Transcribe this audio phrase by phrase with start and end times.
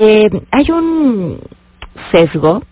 [0.00, 1.38] eh, hay un
[2.10, 2.62] sesgo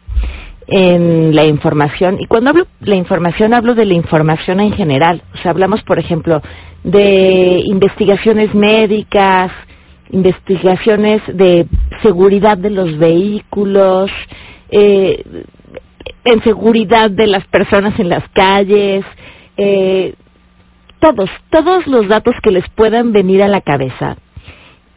[0.66, 5.22] en la información y cuando hablo de la información hablo de la información en general.
[5.34, 6.40] O sea, hablamos, por ejemplo,
[6.82, 9.52] de investigaciones médicas,
[10.10, 11.66] investigaciones de
[12.02, 14.10] seguridad de los vehículos,
[14.70, 15.22] eh,
[16.24, 19.04] en seguridad de las personas en las calles,
[19.58, 20.14] eh,
[20.98, 24.16] todos, todos los datos que les puedan venir a la cabeza,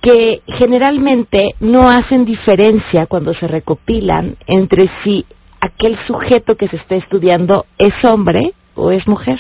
[0.02, 5.26] que generalmente no hacen diferencia cuando se recopilan entre si
[5.60, 9.40] aquel sujeto que se está estudiando es hombre o es mujer.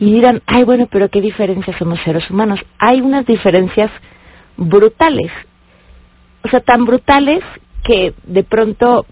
[0.00, 2.64] Y dirán, ay, bueno, pero qué diferencias somos seres humanos.
[2.78, 3.92] Hay unas diferencias
[4.56, 5.30] brutales.
[6.42, 7.44] O sea, tan brutales
[7.84, 9.06] que de pronto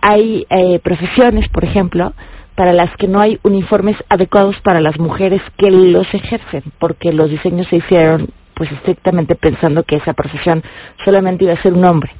[0.00, 2.12] hay eh, profesiones, por ejemplo,
[2.54, 7.30] para las que no hay uniformes adecuados para las mujeres que los ejercen, porque los
[7.30, 8.28] diseños se hicieron
[8.58, 10.60] pues estrictamente pensando que esa profesión
[11.04, 12.10] solamente iba a ser un hombre.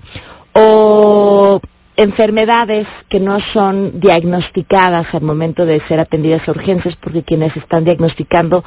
[0.52, 1.60] O
[1.96, 7.82] enfermedades que no son diagnosticadas al momento de ser atendidas a urgencias porque quienes están
[7.82, 8.62] diagnosticando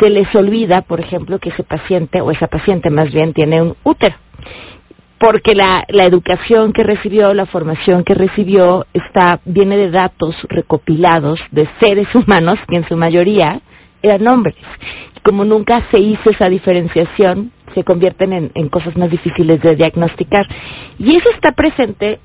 [0.00, 3.76] se les olvida, por ejemplo, que ese paciente o esa paciente más bien tiene un
[3.84, 4.16] útero
[5.16, 11.40] porque la, la, educación que recibió, la formación que recibió, está, viene de datos recopilados
[11.52, 13.60] de seres humanos que en su mayoría
[14.02, 14.56] eran hombres.
[15.22, 20.46] Como nunca se hizo esa diferenciación, se convierten en, en cosas más difíciles de diagnosticar.
[20.98, 22.18] Y eso está presente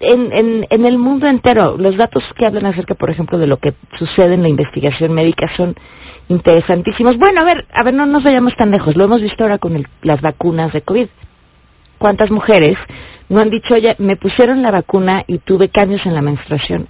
[0.00, 1.76] en, en, en, el mundo entero.
[1.76, 5.48] Los datos que hablan acerca, por ejemplo, de lo que sucede en la investigación médica
[5.56, 5.74] son
[6.28, 7.18] interesantísimos.
[7.18, 8.96] Bueno, a ver, a ver, no nos vayamos tan lejos.
[8.96, 11.08] Lo hemos visto ahora con el, las vacunas de COVID
[11.98, 12.76] cuántas mujeres
[13.30, 16.86] no han dicho, oye, me pusieron la vacuna y tuve cambios en la menstruación.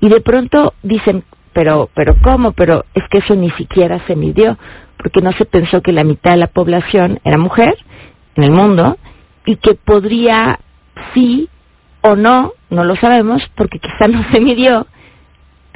[0.00, 2.52] Y de pronto dicen, pero, pero ¿cómo?
[2.52, 4.58] Pero es que eso ni siquiera se midió,
[4.96, 7.74] porque no se pensó que la mitad de la población era mujer
[8.36, 8.96] en el mundo
[9.44, 10.58] y que podría,
[11.14, 11.48] sí
[12.02, 14.86] o no, no lo sabemos, porque quizá no se midió,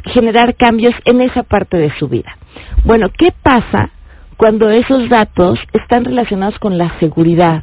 [0.05, 2.37] generar cambios en esa parte de su vida.
[2.85, 3.91] Bueno, ¿qué pasa
[4.37, 7.63] cuando esos datos están relacionados con la seguridad?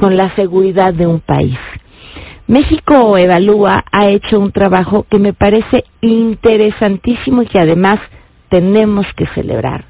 [0.00, 1.58] con la seguridad de un país.
[2.50, 8.00] México Evalúa ha hecho un trabajo que me parece interesantísimo y que además
[8.48, 9.84] tenemos que celebrar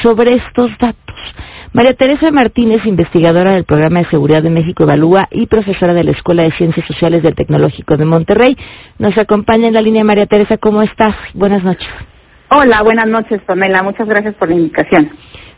[0.00, 1.16] sobre estos datos.
[1.72, 6.12] María Teresa Martínez, investigadora del Programa de Seguridad de México Evalúa y profesora de la
[6.12, 8.56] Escuela de Ciencias Sociales del Tecnológico de Monterrey,
[9.00, 10.04] nos acompaña en la línea.
[10.04, 11.16] María Teresa, ¿cómo estás?
[11.34, 11.88] Buenas noches.
[12.50, 13.82] Hola, buenas noches, Pamela.
[13.82, 15.10] Muchas gracias por la invitación.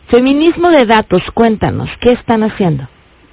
[0.08, 2.88] Feminismo de datos, cuéntanos, ¿qué están haciendo?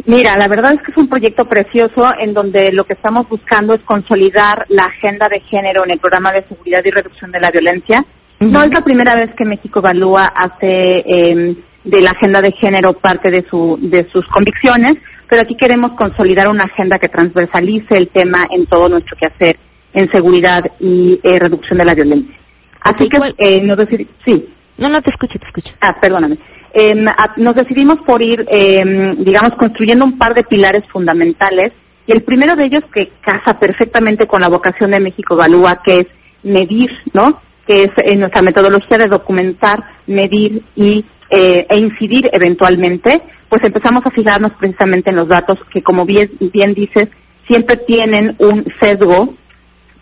[0.08, 3.74] Mira, la verdad es que es un proyecto precioso en donde lo que estamos buscando
[3.74, 7.52] es consolidar la agenda de género en el programa de seguridad y reducción de la
[7.52, 8.06] violencia.
[8.40, 12.94] No es la primera vez que México Evalúa hace eh, de la agenda de género
[12.94, 14.94] parte de, su, de sus convicciones,
[15.28, 19.58] pero aquí queremos consolidar una agenda que transversalice el tema en todo nuestro quehacer
[19.92, 22.38] en seguridad y eh, reducción de la violencia.
[22.80, 24.54] Así que eh, no decir, sí.
[24.78, 25.74] No, no te escucho, te escucho.
[25.82, 26.38] Ah, perdóname.
[26.74, 26.96] Eh,
[27.38, 31.74] nos decidimos por ir, eh, digamos, construyendo un par de pilares fundamentales.
[32.06, 36.00] Y el primero de ellos que casa perfectamente con la vocación de México Evalúa, que
[36.00, 36.08] es
[36.44, 37.42] medir, ¿no?
[37.66, 44.06] Que es en nuestra metodología de documentar, medir y eh, e incidir eventualmente, pues empezamos
[44.06, 47.10] a fijarnos precisamente en los datos que, como bien, bien dices,
[47.46, 49.34] siempre tienen un sesgo.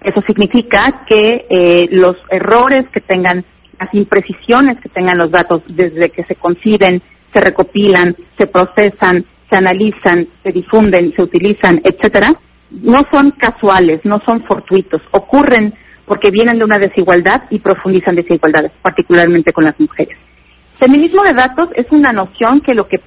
[0.02, 3.44] Eso significa que eh, los errores que tengan
[3.80, 9.56] las imprecisiones que tengan los datos desde que se conciben, se recopilan, se procesan, se
[9.56, 12.34] analizan, se difunden, se utilizan, etcétera,
[12.72, 15.74] no son casuales, no son fortuitos, ocurren
[16.06, 20.18] porque vienen de una desigualdad y profundizan desigualdades, particularmente con las mujeres.
[20.78, 23.00] Feminismo de datos es una noción que lo que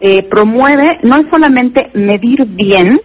[0.00, 3.00] eh, promueve no es solamente medir bien,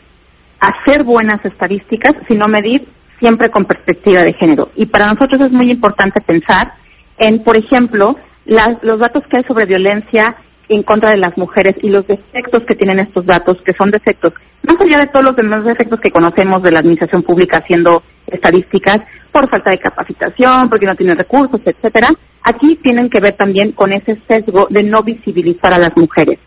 [0.60, 2.88] hacer buenas estadísticas, sino medir
[3.20, 4.72] siempre con perspectiva de género.
[4.76, 6.74] Y para nosotros es muy importante pensar
[7.18, 10.36] en, por ejemplo, los datos que hay sobre violencia
[10.70, 14.34] en contra de las mujeres y los defectos que tienen estos datos, que son defectos,
[14.64, 19.02] más allá de todos los demás defectos que conocemos de la administración pública haciendo estadísticas,
[19.32, 22.10] por falta de capacitación, porque no tienen recursos, etcétera,
[22.44, 26.40] aquí tienen que ver también con ese sesgo de no visibilizar a las mujeres.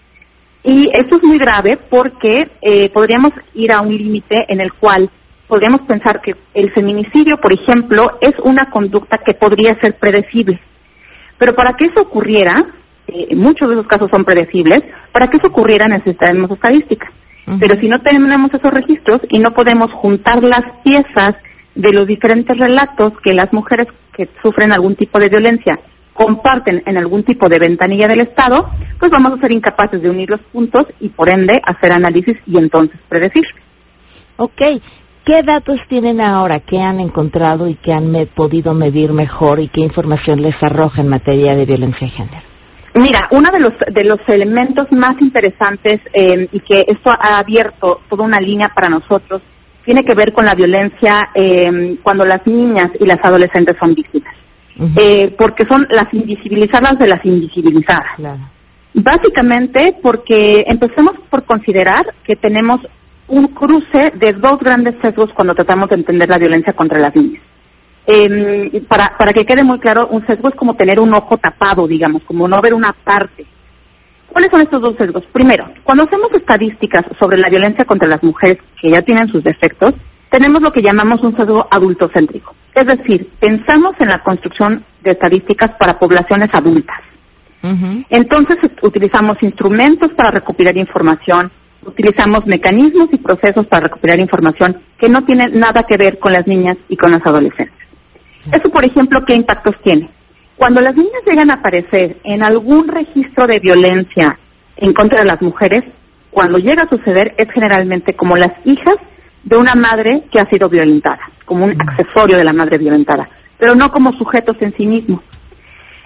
[0.63, 5.09] Y esto es muy grave porque eh, podríamos ir a un límite en el cual
[5.51, 10.59] podríamos pensar que el feminicidio, por ejemplo, es una conducta que podría ser predecible.
[11.37, 12.65] Pero para que eso ocurriera,
[13.07, 14.83] eh, muchos de esos casos son predecibles,
[15.13, 17.11] para que eso ocurriera necesitaremos estadísticas.
[17.59, 21.35] Pero si no tenemos esos registros y no podemos juntar las piezas
[21.75, 25.81] de los diferentes relatos que las mujeres que sufren algún tipo de violencia
[26.13, 28.71] comparten en algún tipo de ventanilla del Estado,
[29.01, 32.59] pues vamos a ser incapaces de unir los puntos y por ende hacer análisis y
[32.59, 33.47] entonces predecir.
[34.37, 34.61] Ok,
[35.25, 36.61] ¿qué datos tienen ahora?
[36.61, 41.09] ¿Qué han encontrado y qué han podido medir mejor y qué información les arroja en
[41.09, 42.43] materia de violencia de género?
[42.95, 48.01] Mira, uno de los, de los elementos más interesantes eh, y que esto ha abierto
[48.09, 49.43] toda una línea para nosotros
[49.85, 54.35] tiene que ver con la violencia eh, cuando las niñas y las adolescentes son víctimas.
[54.97, 58.19] Eh, porque son las invisibilizadas de las invisibilizadas.
[58.95, 62.81] Básicamente porque empecemos por considerar que tenemos
[63.31, 67.43] un cruce de dos grandes sesgos cuando tratamos de entender la violencia contra las niñas.
[68.07, 71.87] Eh, para, para que quede muy claro, un sesgo es como tener un ojo tapado,
[71.87, 73.47] digamos, como no ver una parte.
[74.29, 75.27] ¿Cuáles son estos dos sesgos?
[75.27, 79.95] Primero, cuando hacemos estadísticas sobre la violencia contra las mujeres que ya tienen sus defectos,
[80.29, 82.55] tenemos lo que llamamos un sesgo adultocéntrico.
[82.75, 86.99] Es decir, pensamos en la construcción de estadísticas para poblaciones adultas.
[88.09, 91.51] Entonces utilizamos instrumentos para recopilar información,
[91.85, 96.47] utilizamos mecanismos y procesos para recopilar información que no tienen nada que ver con las
[96.47, 97.77] niñas y con las adolescentes.
[98.53, 100.11] Eso, por ejemplo, ¿qué impactos tiene?
[100.57, 104.39] Cuando las niñas llegan a aparecer en algún registro de violencia
[104.77, 105.85] en contra de las mujeres,
[106.31, 108.97] cuando llega a suceder es generalmente como las hijas
[109.43, 113.29] de una madre que ha sido violentada, como un accesorio de la madre violentada,
[113.59, 115.23] pero no como sujetos en sí mismos.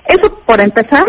[0.07, 1.05] Eso, por empezar,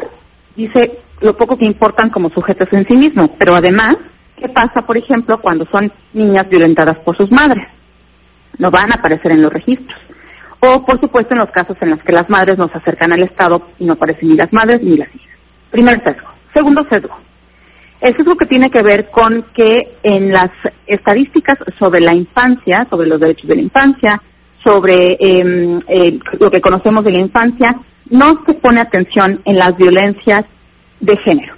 [0.56, 3.97] dice lo poco que importan como sujetos en sí mismos, pero además,
[4.36, 7.68] ¿qué pasa, por ejemplo, cuando son niñas violentadas por sus madres?
[8.58, 10.00] No van a aparecer en los registros.
[10.62, 13.70] O, por supuesto, en los casos en los que las madres nos acercan al Estado
[13.78, 15.36] y no aparecen ni las madres ni las hijas.
[15.70, 16.30] Primer sesgo.
[16.54, 17.18] Segundo sesgo.
[18.00, 20.52] El sesgo que tiene que ver con que en las
[20.86, 24.22] estadísticas sobre la infancia, sobre los derechos de la infancia,
[24.64, 25.80] sobre em,
[26.40, 27.76] lo que conocemos de la infancia,
[28.10, 30.46] no se pone atención en las violencias
[31.00, 31.56] de género.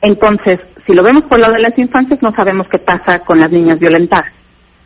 [0.00, 3.50] Entonces, si lo vemos por lado de las infancias, no sabemos qué pasa con las
[3.50, 4.32] niñas violentadas.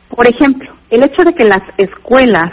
[0.08, 2.52] Por ejemplo, el hecho de que las escuelas,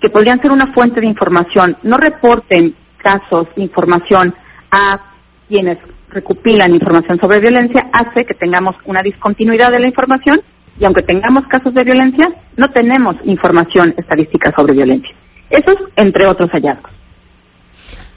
[0.00, 4.34] que podrían ser una fuente de información, no reporten casos, información
[4.70, 5.00] a
[5.48, 5.78] quienes
[6.08, 10.40] recopilan información sobre violencia, hace que tengamos una discontinuidad de la información
[10.78, 15.14] y aunque tengamos casos de violencia, no tenemos información estadística sobre violencia.
[15.50, 16.92] Eso es entre otros hallazgos.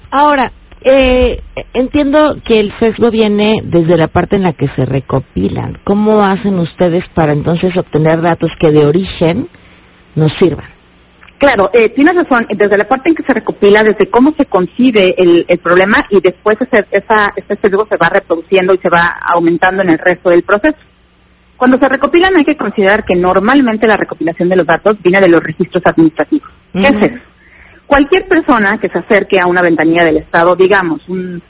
[0.09, 1.41] Ahora, eh,
[1.73, 5.77] entiendo que el sesgo viene desde la parte en la que se recopilan.
[5.83, 9.47] ¿Cómo hacen ustedes para entonces obtener datos que de origen
[10.15, 10.67] nos sirvan?
[11.37, 15.15] Claro, eh, tienes razón, desde la parte en que se recopila, desde cómo se concibe
[15.17, 19.81] el, problema y después ese, esa, ese sesgo se va reproduciendo y se va aumentando
[19.81, 20.77] en el resto del proceso.
[21.55, 25.29] Cuando se recopilan hay que considerar que normalmente la recopilación de los datos viene de
[25.29, 26.49] los registros administrativos.
[26.73, 27.28] ¿Qué es eso?
[27.89, 31.41] Cualquier persona que se acerque a una ventanilla del Estado, digamos, un,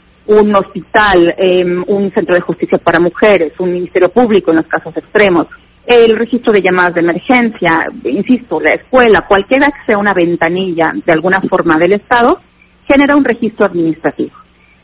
[0.56, 5.48] hospital, em, un centro de justicia para mujeres, un ministerio público en los casos extremos,
[5.86, 11.12] el registro de llamadas de emergencia, insisto, la escuela, cualquiera que sea una ventanilla de
[11.12, 12.40] alguna forma del Estado,
[12.88, 14.32] genera un registro administrativo.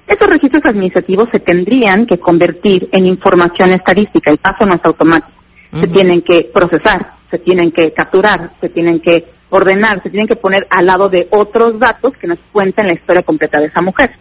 [0.06, 5.32] Esos registros administrativos se tendrían que convertir en información estadística, el paso no es automático.
[5.80, 10.36] Se tienen que procesar, se tienen que capturar, se tienen que ordenar, se tienen que
[10.36, 14.12] poner al lado de otros datos que nos cuenten la historia completa de esa mujer.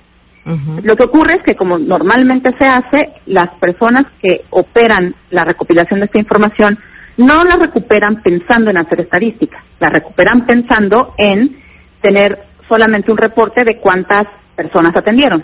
[0.82, 6.00] Lo que ocurre es que como normalmente se hace, las personas que operan la recopilación
[6.00, 6.78] de esta información
[7.16, 11.56] no la recuperan pensando en hacer estadísticas, la recuperan pensando en
[12.02, 15.42] tener solamente un reporte de cuántas personas atendieron.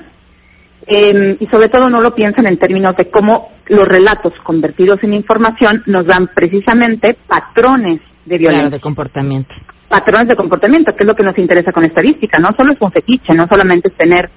[0.87, 5.15] Em, y sobre todo no lo piensan en términos de cómo los relatos convertidos en
[5.15, 8.71] información nos dan precisamente patrones de violencia.
[8.71, 9.55] de comportamiento.
[9.91, 12.39] Patrones de comportamiento, que es lo que nos interesa con estadística.
[12.39, 14.31] No solo es un fetiche, no solamente es tener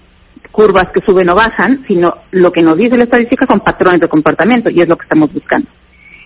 [0.52, 4.08] curvas que suben o bajan, sino lo que nos dice la estadística son patrones de
[4.08, 5.68] comportamiento y es lo que estamos buscando.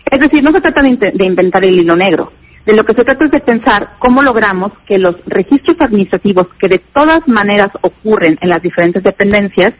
[0.10, 2.32] Es decir, no se trata de, de inventar el hilo negro.
[2.66, 6.70] De lo que se trata es de pensar cómo logramos que los registros administrativos que
[6.70, 9.74] de todas maneras ocurren en las diferentes dependencias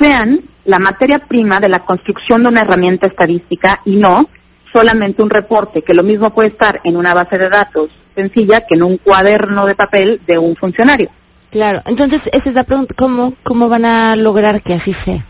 [0.00, 4.28] sean la materia prima de la construcción de una herramienta estadística y no
[4.72, 8.74] solamente un reporte, que lo mismo puede estar en una base de datos sencilla que
[8.74, 11.10] en un cuaderno de papel de un funcionario.
[11.50, 15.24] Claro, entonces esa es la pregunta, ¿cómo, cómo van a lograr que así sea?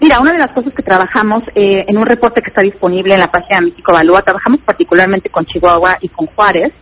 [0.00, 3.20] Mira, una de las cosas que trabajamos eh, en un reporte que está disponible en
[3.20, 6.72] la página de México Evalúa, trabajamos particularmente con Chihuahua y con Juárez,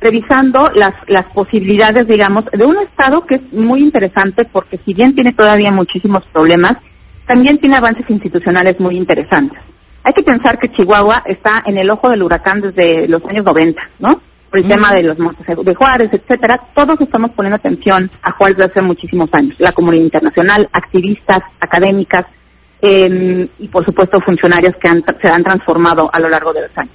[0.00, 5.14] revisando las, las posibilidades, digamos, de un Estado que es muy interesante porque si bien
[5.14, 6.78] tiene todavía muchísimos problemas,
[7.26, 9.58] también tiene avances institucionales muy interesantes.
[10.02, 13.82] Hay que pensar que Chihuahua está en el ojo del huracán desde los años 90,
[13.98, 14.20] ¿no?
[14.50, 16.60] Por el tema de los montes de Juárez, etcétera.
[16.74, 19.54] Todos estamos poniendo atención a Juárez desde hace muchísimos años.
[19.58, 22.26] La comunidad internacional, activistas, académicas
[22.82, 24.88] em, y, por supuesto, funcionarios que
[25.20, 26.94] se han transformado a lo largo de los años.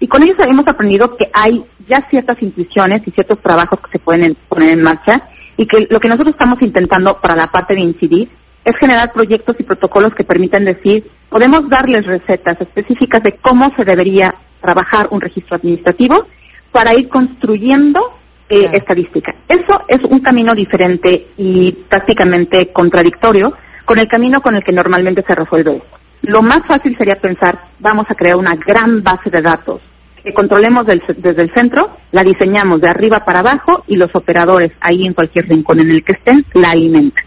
[0.00, 3.98] Y con ellos hemos aprendido que hay ya ciertas intuiciones y ciertos trabajos que se
[3.98, 5.22] pueden poner en marcha
[5.56, 8.28] y que lo que nosotros estamos intentando para la parte de incidir
[8.64, 13.84] es generar proyectos y protocolos que permitan decir, podemos darles recetas específicas de cómo se
[13.84, 16.26] debería trabajar un registro administrativo
[16.72, 19.34] para ir construyendo eh, estadística.
[19.46, 23.52] Eso es un camino diferente y prácticamente contradictorio
[23.84, 25.98] con el camino con el que normalmente se resuelve esto.
[26.22, 29.80] Lo más fácil sería pensar, vamos a crear una gran base de datos
[30.22, 35.06] que controlemos desde el centro, la diseñamos de arriba para abajo y los operadores ahí
[35.06, 37.24] en cualquier rincón en el que estén la alimentan.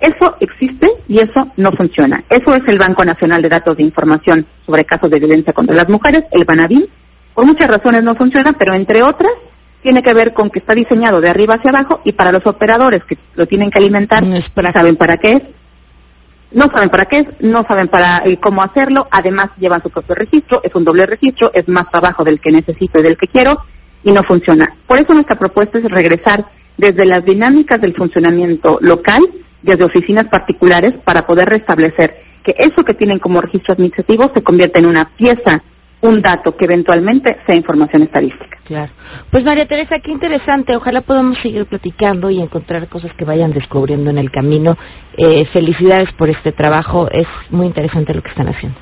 [0.00, 2.24] Eso existe y eso no funciona.
[2.28, 5.88] Eso es el Banco Nacional de Datos de Información sobre casos de violencia contra las
[5.88, 6.86] mujeres, el BANAVIM.
[7.34, 9.32] Por muchas razones no funciona, pero entre otras
[9.82, 13.04] tiene que ver con que está diseñado de arriba hacia abajo y para los operadores
[13.04, 14.36] que lo tienen que alimentar, no
[14.72, 15.42] saben para qué es,
[16.52, 20.14] no saben para qué es, no saben para eh, cómo hacerlo, además llevan su propio
[20.14, 23.56] registro, es un doble registro, es más trabajo del que necesito y del que quiero
[24.04, 24.74] y no funciona.
[24.86, 26.44] Por eso nuestra propuesta es regresar
[26.76, 29.22] desde las dinámicas del funcionamiento local,
[29.62, 34.78] desde oficinas particulares, para poder restablecer que eso que tienen como registro administrativo se convierta
[34.78, 35.62] en una pieza
[36.02, 38.58] un dato que eventualmente sea información estadística.
[38.64, 38.92] Claro.
[39.30, 40.76] Pues María Teresa, qué interesante.
[40.76, 44.76] Ojalá podamos seguir platicando y encontrar cosas que vayan descubriendo en el camino.
[45.16, 47.08] Eh, felicidades por este trabajo.
[47.10, 48.76] Es muy interesante lo que están haciendo.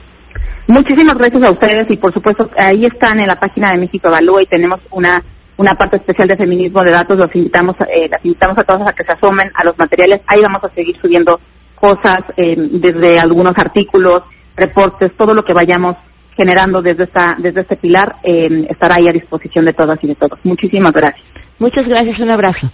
[0.66, 4.42] Muchísimas gracias a ustedes y por supuesto ahí están en la página de México Evalúa
[4.42, 5.22] y tenemos una
[5.56, 7.18] una parte especial de feminismo de datos.
[7.18, 10.22] Los invitamos, eh, las invitamos a todas a que se asomen a los materiales.
[10.26, 11.38] Ahí vamos a seguir subiendo
[11.74, 14.22] cosas eh, desde algunos artículos,
[14.56, 15.96] reportes, todo lo que vayamos
[16.40, 20.14] generando desde esta desde este pilar eh, estará ahí a disposición de todas y de
[20.14, 20.38] todos.
[20.42, 21.26] Muchísimas gracias.
[21.58, 22.70] Muchas gracias, un abrazo.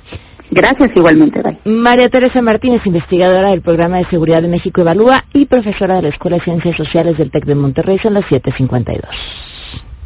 [0.49, 5.96] Gracias igualmente, María Teresa Martínez, investigadora del Programa de Seguridad de México Evalúa y profesora
[5.96, 9.55] de la Escuela de Ciencias Sociales del TEC de Monterrey, son las 7.52.